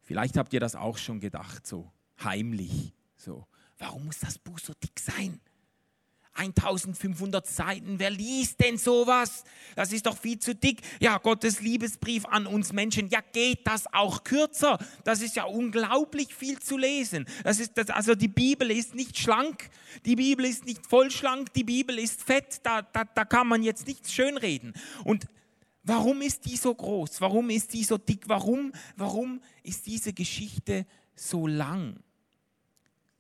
[0.02, 1.92] Vielleicht habt ihr das auch schon gedacht, so
[2.24, 2.94] heimlich.
[3.16, 3.46] So,
[3.78, 5.40] warum muss das Buch so dick sein?
[6.34, 9.44] 1500 Seiten, wer liest denn sowas?
[9.76, 10.82] Das ist doch viel zu dick.
[11.00, 14.78] Ja, Gottes Liebesbrief an uns Menschen, ja, geht das auch kürzer?
[15.04, 17.26] Das ist ja unglaublich viel zu lesen.
[17.44, 19.70] Das ist das, also die Bibel ist nicht schlank,
[20.06, 23.62] die Bibel ist nicht voll schlank, die Bibel ist fett, da, da, da kann man
[23.62, 24.74] jetzt nichts schönreden.
[25.04, 25.26] Und
[25.84, 27.20] warum ist die so groß?
[27.20, 28.30] Warum ist die so dick?
[28.30, 32.02] Warum, warum ist diese Geschichte so lang?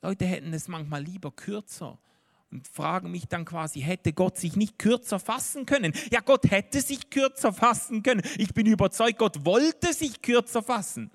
[0.01, 1.99] Leute hätten es manchmal lieber kürzer
[2.51, 5.93] und fragen mich dann quasi, hätte Gott sich nicht kürzer fassen können?
[6.11, 8.21] Ja, Gott hätte sich kürzer fassen können.
[8.37, 11.11] Ich bin überzeugt, Gott wollte sich kürzer fassen.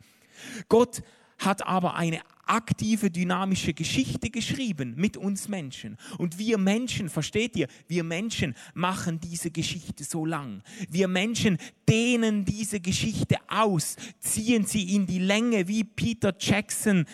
[0.69, 1.03] Gott
[1.39, 5.97] hat aber eine aktive, dynamische Geschichte geschrieben mit uns Menschen.
[6.19, 10.63] Und wir Menschen, versteht ihr, wir Menschen machen diese Geschichte so lang.
[10.89, 17.07] Wir Menschen dehnen diese Geschichte aus, ziehen sie in die Länge wie Peter Jackson,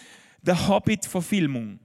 [0.43, 1.79] The Hobbit-Verfilmung.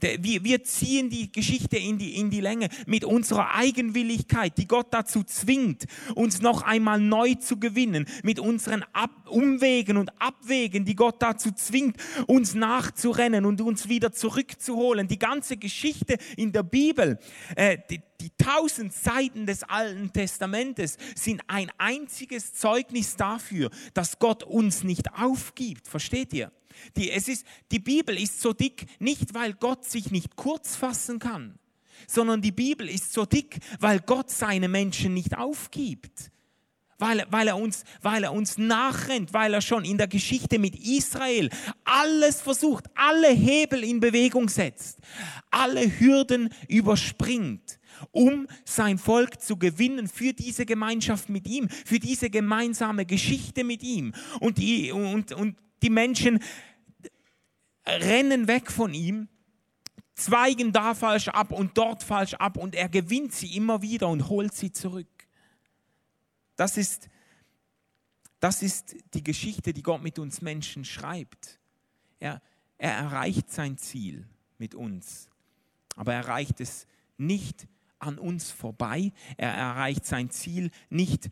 [0.00, 4.88] Wir, wir ziehen die Geschichte in die, in die Länge mit unserer Eigenwilligkeit, die Gott
[4.90, 5.84] dazu zwingt,
[6.14, 11.52] uns noch einmal neu zu gewinnen, mit unseren Ab Umwegen und Abwegen, die Gott dazu
[11.52, 15.08] zwingt, uns nachzurennen und uns wieder zurückzuholen.
[15.08, 17.18] Die ganze Geschichte in der Bibel,
[17.56, 24.42] äh, die, die tausend Seiten des Alten Testamentes sind ein einziges Zeugnis dafür, dass Gott
[24.42, 25.88] uns nicht aufgibt.
[25.88, 26.52] Versteht ihr?
[26.96, 31.18] Die, es ist, die Bibel ist so dick, nicht weil Gott sich nicht kurz fassen
[31.18, 31.58] kann,
[32.06, 36.30] sondern die Bibel ist so dick, weil Gott seine Menschen nicht aufgibt.
[37.00, 40.76] Weil, weil, er uns, weil er uns nachrennt, weil er schon in der Geschichte mit
[40.76, 41.48] Israel
[41.82, 44.98] alles versucht, alle Hebel in Bewegung setzt,
[45.50, 47.80] alle Hürden überspringt,
[48.10, 53.82] um sein Volk zu gewinnen für diese Gemeinschaft mit ihm, für diese gemeinsame Geschichte mit
[53.82, 54.12] ihm.
[54.38, 56.40] Und die, und, und die Menschen
[57.86, 59.28] rennen weg von ihm,
[60.14, 64.28] zweigen da falsch ab und dort falsch ab und er gewinnt sie immer wieder und
[64.28, 65.08] holt sie zurück.
[66.56, 67.08] Das ist,
[68.38, 71.58] das ist die Geschichte, die Gott mit uns Menschen schreibt.
[72.18, 72.42] Er,
[72.76, 75.30] er erreicht sein Ziel mit uns,
[75.96, 77.66] aber er erreicht es nicht
[77.98, 79.12] an uns vorbei.
[79.36, 81.30] Er erreicht sein Ziel nicht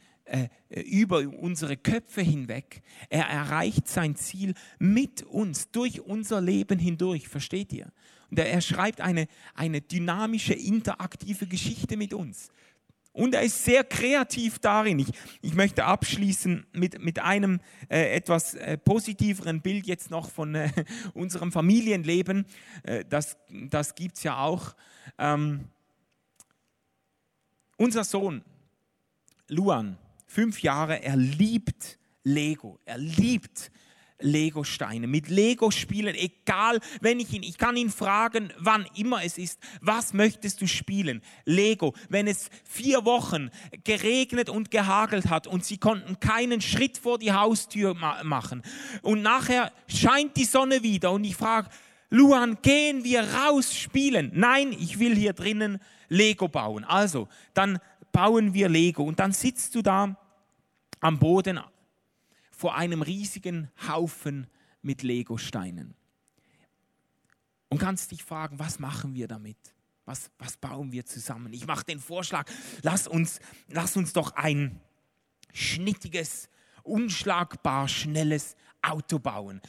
[0.69, 2.83] über unsere Köpfe hinweg.
[3.09, 7.91] Er erreicht sein Ziel mit uns, durch unser Leben hindurch, versteht ihr?
[8.31, 12.51] Und er, er schreibt eine, eine dynamische, interaktive Geschichte mit uns.
[13.19, 15.01] Und er ist sehr kreativ darin.
[15.01, 15.09] Ich,
[15.41, 20.71] ich möchte abschließen mit, mit einem äh, etwas äh, positiveren Bild jetzt noch von äh,
[21.15, 22.47] unserem Familienleben.
[22.85, 24.77] Äh, das das gibt es ja auch.
[25.19, 25.65] Ähm,
[27.77, 28.45] unser Sohn,
[29.49, 33.73] Luan, fünf Jahre, er liebt Lego, er liebt
[34.21, 39.39] Lego-Steine, mit Lego spielen, egal, wenn ich ihn, ich kann ihn fragen, wann immer es
[39.39, 41.23] ist, was möchtest du spielen?
[41.45, 41.95] Lego.
[42.09, 43.51] Wenn es vier Wochen
[43.85, 48.63] geregnet und gehagelt hat und sie konnten keinen Schritt vor die Haustür ma machen
[49.03, 51.69] und nachher scheint die Sonne wieder und ich frage,
[52.11, 54.31] Luan, gehen wir raus spielen?
[54.35, 56.85] Nein, ich will hier drinnen Lego bauen.
[56.85, 57.79] Also, dann
[58.13, 60.17] bauen wir Lego und dann sitzt du da
[61.01, 61.61] am Boden
[62.51, 64.49] vor einem riesigen Haufen
[64.83, 65.95] mit Lego-Steinen
[67.69, 69.59] und kannst dich fragen, was machen wir damit?
[70.05, 71.53] Was, was bauen wir zusammen?
[71.53, 72.51] Ich mache den Vorschlag,
[72.83, 74.81] lass uns, lass uns doch ein
[75.53, 76.49] schnittiges,
[76.83, 79.61] unschlagbar schnelles Auto bauen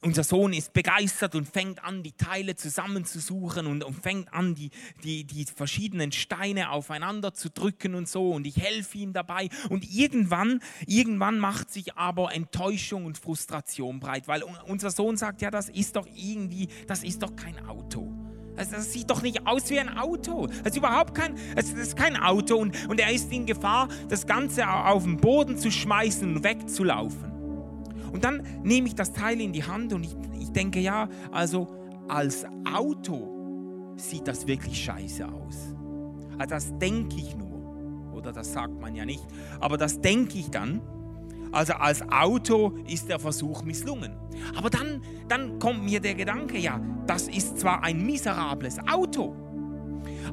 [0.00, 4.70] unser Sohn ist begeistert und fängt an, die Teile zusammenzusuchen und, und fängt an, die,
[5.02, 8.30] die, die verschiedenen Steine aufeinander zu drücken und so.
[8.30, 9.48] Und ich helfe ihm dabei.
[9.68, 15.50] Und irgendwann, irgendwann macht sich aber Enttäuschung und Frustration breit, weil unser Sohn sagt, ja,
[15.50, 18.12] das ist doch irgendwie, das ist doch kein Auto.
[18.56, 20.46] Also das sieht doch nicht aus wie ein Auto.
[20.46, 22.56] Das ist überhaupt kein, das ist kein Auto.
[22.56, 27.37] Und, und er ist in Gefahr, das Ganze auf den Boden zu schmeißen und wegzulaufen.
[28.12, 31.68] Und dann nehme ich das Teil in die Hand und ich, ich denke, ja, also
[32.08, 35.74] als Auto sieht das wirklich scheiße aus.
[36.38, 37.48] Also das denke ich nur.
[38.12, 39.24] Oder das sagt man ja nicht.
[39.60, 40.80] Aber das denke ich dann.
[41.52, 44.12] Also als Auto ist der Versuch misslungen.
[44.56, 49.34] Aber dann, dann kommt mir der Gedanke, ja, das ist zwar ein miserables Auto,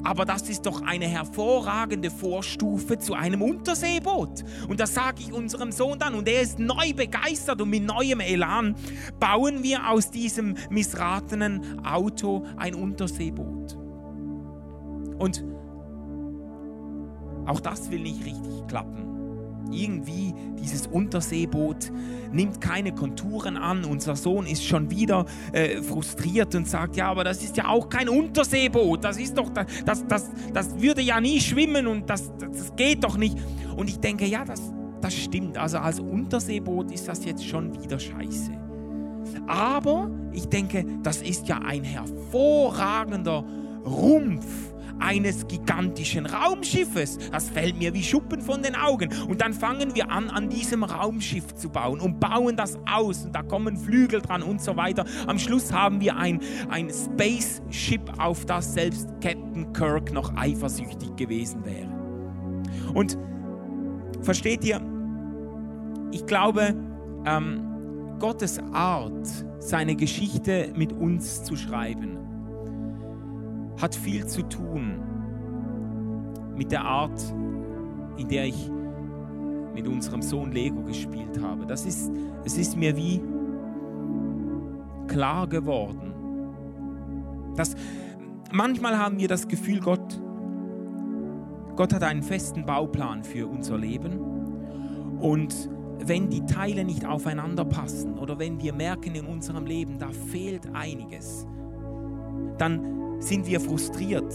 [0.04, 4.44] aber das ist doch eine hervorragende Vorstufe zu einem Unterseeboot.
[4.68, 6.16] Und das sage ich unserem Sohn dann.
[6.16, 8.76] Und er ist neu begeistert und mit neuem Elan
[9.20, 13.78] bauen wir aus diesem missratenen Auto ein Unterseeboot.
[15.18, 15.44] Und
[17.46, 19.15] auch das will nicht richtig klappen.
[19.72, 21.92] Irgendwie dieses Unterseeboot
[22.32, 23.86] nimmt keine Konturen an.
[23.86, 27.90] Unser Sohn ist schon wieder äh, frustriert und sagt, ja, aber das ist ja auch
[27.90, 29.04] kein Unterseeboot.
[29.04, 33.04] Das ist doch, das, das, das, das würde ja nie schwimmen und das, das geht
[33.04, 33.38] doch nicht.
[33.76, 34.62] Und ich denke, ja, das,
[35.02, 35.58] das stimmt.
[35.58, 38.52] Also als Unterseeboot ist das jetzt schon wieder scheiße.
[39.48, 43.44] Aber ich denke, das ist ja ein hervorragender
[43.86, 47.18] Rumpf eines gigantischen Raumschiffes.
[47.32, 49.10] Das fällt mir wie Schuppen von den Augen.
[49.28, 53.26] Und dann fangen wir an, an diesem Raumschiff zu bauen und bauen das aus.
[53.26, 55.06] Und da kommen Flügel dran und so weiter.
[55.28, 56.40] Am Schluss haben wir ein,
[56.70, 61.90] ein Spaceship, auf das selbst Captain Kirk noch eifersüchtig gewesen wäre.
[62.94, 63.18] Und
[64.22, 64.82] versteht ihr,
[66.12, 66.76] ich glaube,
[67.26, 67.62] ähm,
[68.20, 69.28] Gottes Art,
[69.60, 72.25] seine Geschichte mit uns zu schreiben,
[73.82, 75.00] hat viel zu tun
[76.56, 77.22] mit der Art,
[78.18, 78.72] in der ich
[79.74, 81.66] mit unserem Sohn Lego gespielt habe.
[81.66, 82.12] Das ist,
[82.46, 83.22] es ist mir wie
[85.08, 86.14] klar geworden.
[87.56, 87.76] Dass
[88.52, 90.22] manchmal haben wir das Gefühl, Gott,
[91.76, 94.20] Gott hat einen festen Bauplan für unser Leben.
[95.20, 95.70] Und
[96.00, 100.74] wenn die Teile nicht aufeinander passen oder wenn wir merken in unserem Leben, da fehlt
[100.74, 101.46] einiges,
[102.58, 102.96] dann
[103.26, 104.34] sind wir frustriert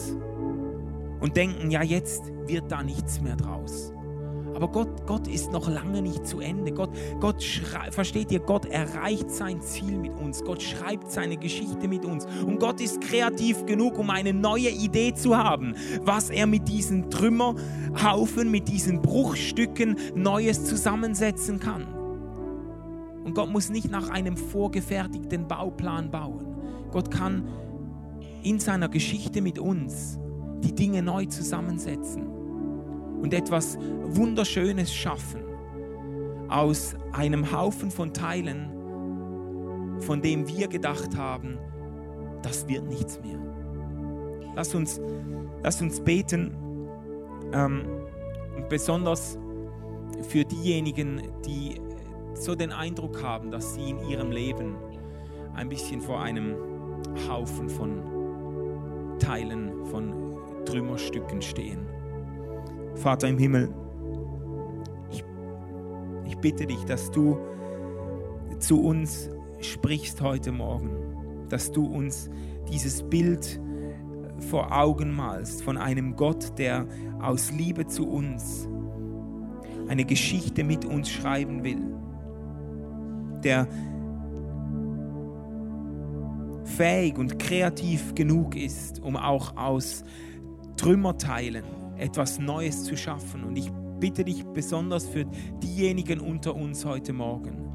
[1.21, 3.93] und denken, ja, jetzt wird da nichts mehr draus.
[4.55, 6.73] Aber Gott, Gott ist noch lange nicht zu Ende.
[6.73, 7.43] Gott, Gott
[7.91, 10.43] versteht ihr, Gott erreicht sein Ziel mit uns.
[10.45, 12.27] Gott schreibt seine Geschichte mit uns.
[12.45, 17.11] Und Gott ist kreativ genug, um eine neue Idee zu haben, was er mit diesen
[17.11, 21.87] Trümmerhaufen, mit diesen Bruchstücken Neues zusammensetzen kann.
[23.25, 26.47] Und Gott muss nicht nach einem vorgefertigten Bauplan bauen.
[26.91, 27.49] Gott kann
[28.43, 30.19] in seiner Geschichte mit uns
[30.63, 32.27] die Dinge neu zusammensetzen
[33.23, 35.43] und etwas Wunderschönes schaffen
[36.49, 38.71] aus einem Haufen von Teilen,
[40.01, 41.59] von dem wir gedacht haben,
[42.43, 43.39] das wird nichts mehr.
[44.57, 45.01] Lass uns,
[45.63, 46.57] lass uns beten
[47.53, 47.83] ähm,
[48.69, 49.39] besonders
[50.29, 51.81] für diejenigen, die
[52.35, 54.77] so den Eindruck haben, dass sie in ihrem Leben
[55.55, 56.57] ein bisschen vor einem
[57.29, 58.10] Haufen von
[59.21, 60.13] Teilen von
[60.65, 61.87] Trümmerstücken stehen.
[62.97, 63.73] Vater im Himmel,
[65.11, 65.25] ich,
[66.27, 67.39] ich bitte dich, dass du
[68.59, 70.91] zu uns sprichst heute Morgen,
[71.49, 72.29] dass du uns
[72.71, 73.61] dieses Bild
[74.39, 76.87] vor Augen malst von einem Gott, der
[77.21, 78.69] aus Liebe zu uns
[79.89, 81.83] eine Geschichte mit uns schreiben will,
[83.43, 83.67] der
[86.77, 90.05] fähig und kreativ genug ist, um auch aus
[90.77, 91.65] Trümmerteilen
[91.99, 93.45] etwas Neues zu schaffen.
[93.45, 95.27] Und ich bitte dich besonders für
[95.63, 97.70] diejenigen unter uns heute Morgen,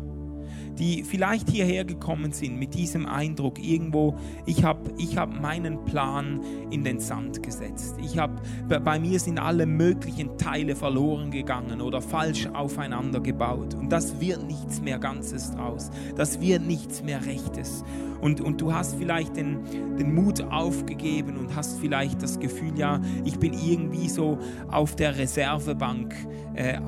[0.79, 4.15] die vielleicht hierher gekommen sind mit diesem Eindruck, irgendwo,
[4.45, 7.95] ich habe ich hab meinen Plan in den Sand gesetzt.
[8.03, 13.73] Ich hab, bei mir sind alle möglichen Teile verloren gegangen oder falsch aufeinander gebaut.
[13.73, 15.89] Und das wird nichts mehr Ganzes draus.
[16.15, 17.83] Das wird nichts mehr Rechtes.
[18.21, 19.59] Und, und du hast vielleicht den,
[19.97, 25.17] den Mut aufgegeben und hast vielleicht das Gefühl, ja, ich bin irgendwie so auf der
[25.17, 26.15] Reservebank
[26.55, 26.79] äh,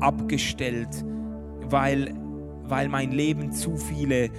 [0.00, 1.04] abgestellt,
[1.68, 2.14] weil
[2.68, 4.30] weil mein Leben zu viele äh,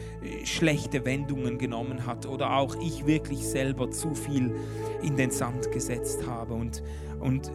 [0.44, 4.56] schlechte Wendungen genommen hat oder auch ich wirklich selber zu viel
[5.02, 6.54] in den Sand gesetzt habe.
[6.54, 6.84] Und,
[7.20, 7.52] und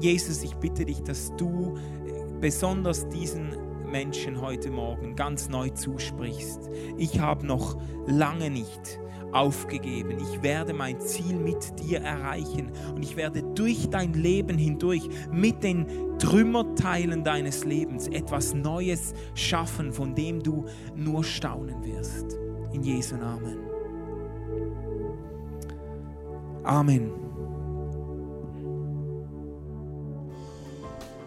[0.00, 1.76] Jesus, ich bitte dich, dass du
[2.06, 6.68] äh, besonders diesen Menschen heute Morgen ganz neu zusprichst.
[6.96, 7.76] Ich habe noch
[8.06, 9.00] lange nicht
[9.32, 10.18] aufgegeben.
[10.18, 15.62] Ich werde mein Ziel mit dir erreichen und ich werde durch dein Leben hindurch mit
[15.62, 15.86] den
[16.18, 20.64] Trümmerteilen deines Lebens etwas Neues schaffen, von dem du
[20.94, 22.38] nur staunen wirst.
[22.72, 23.58] In Jesu Namen.
[26.64, 27.25] Amen.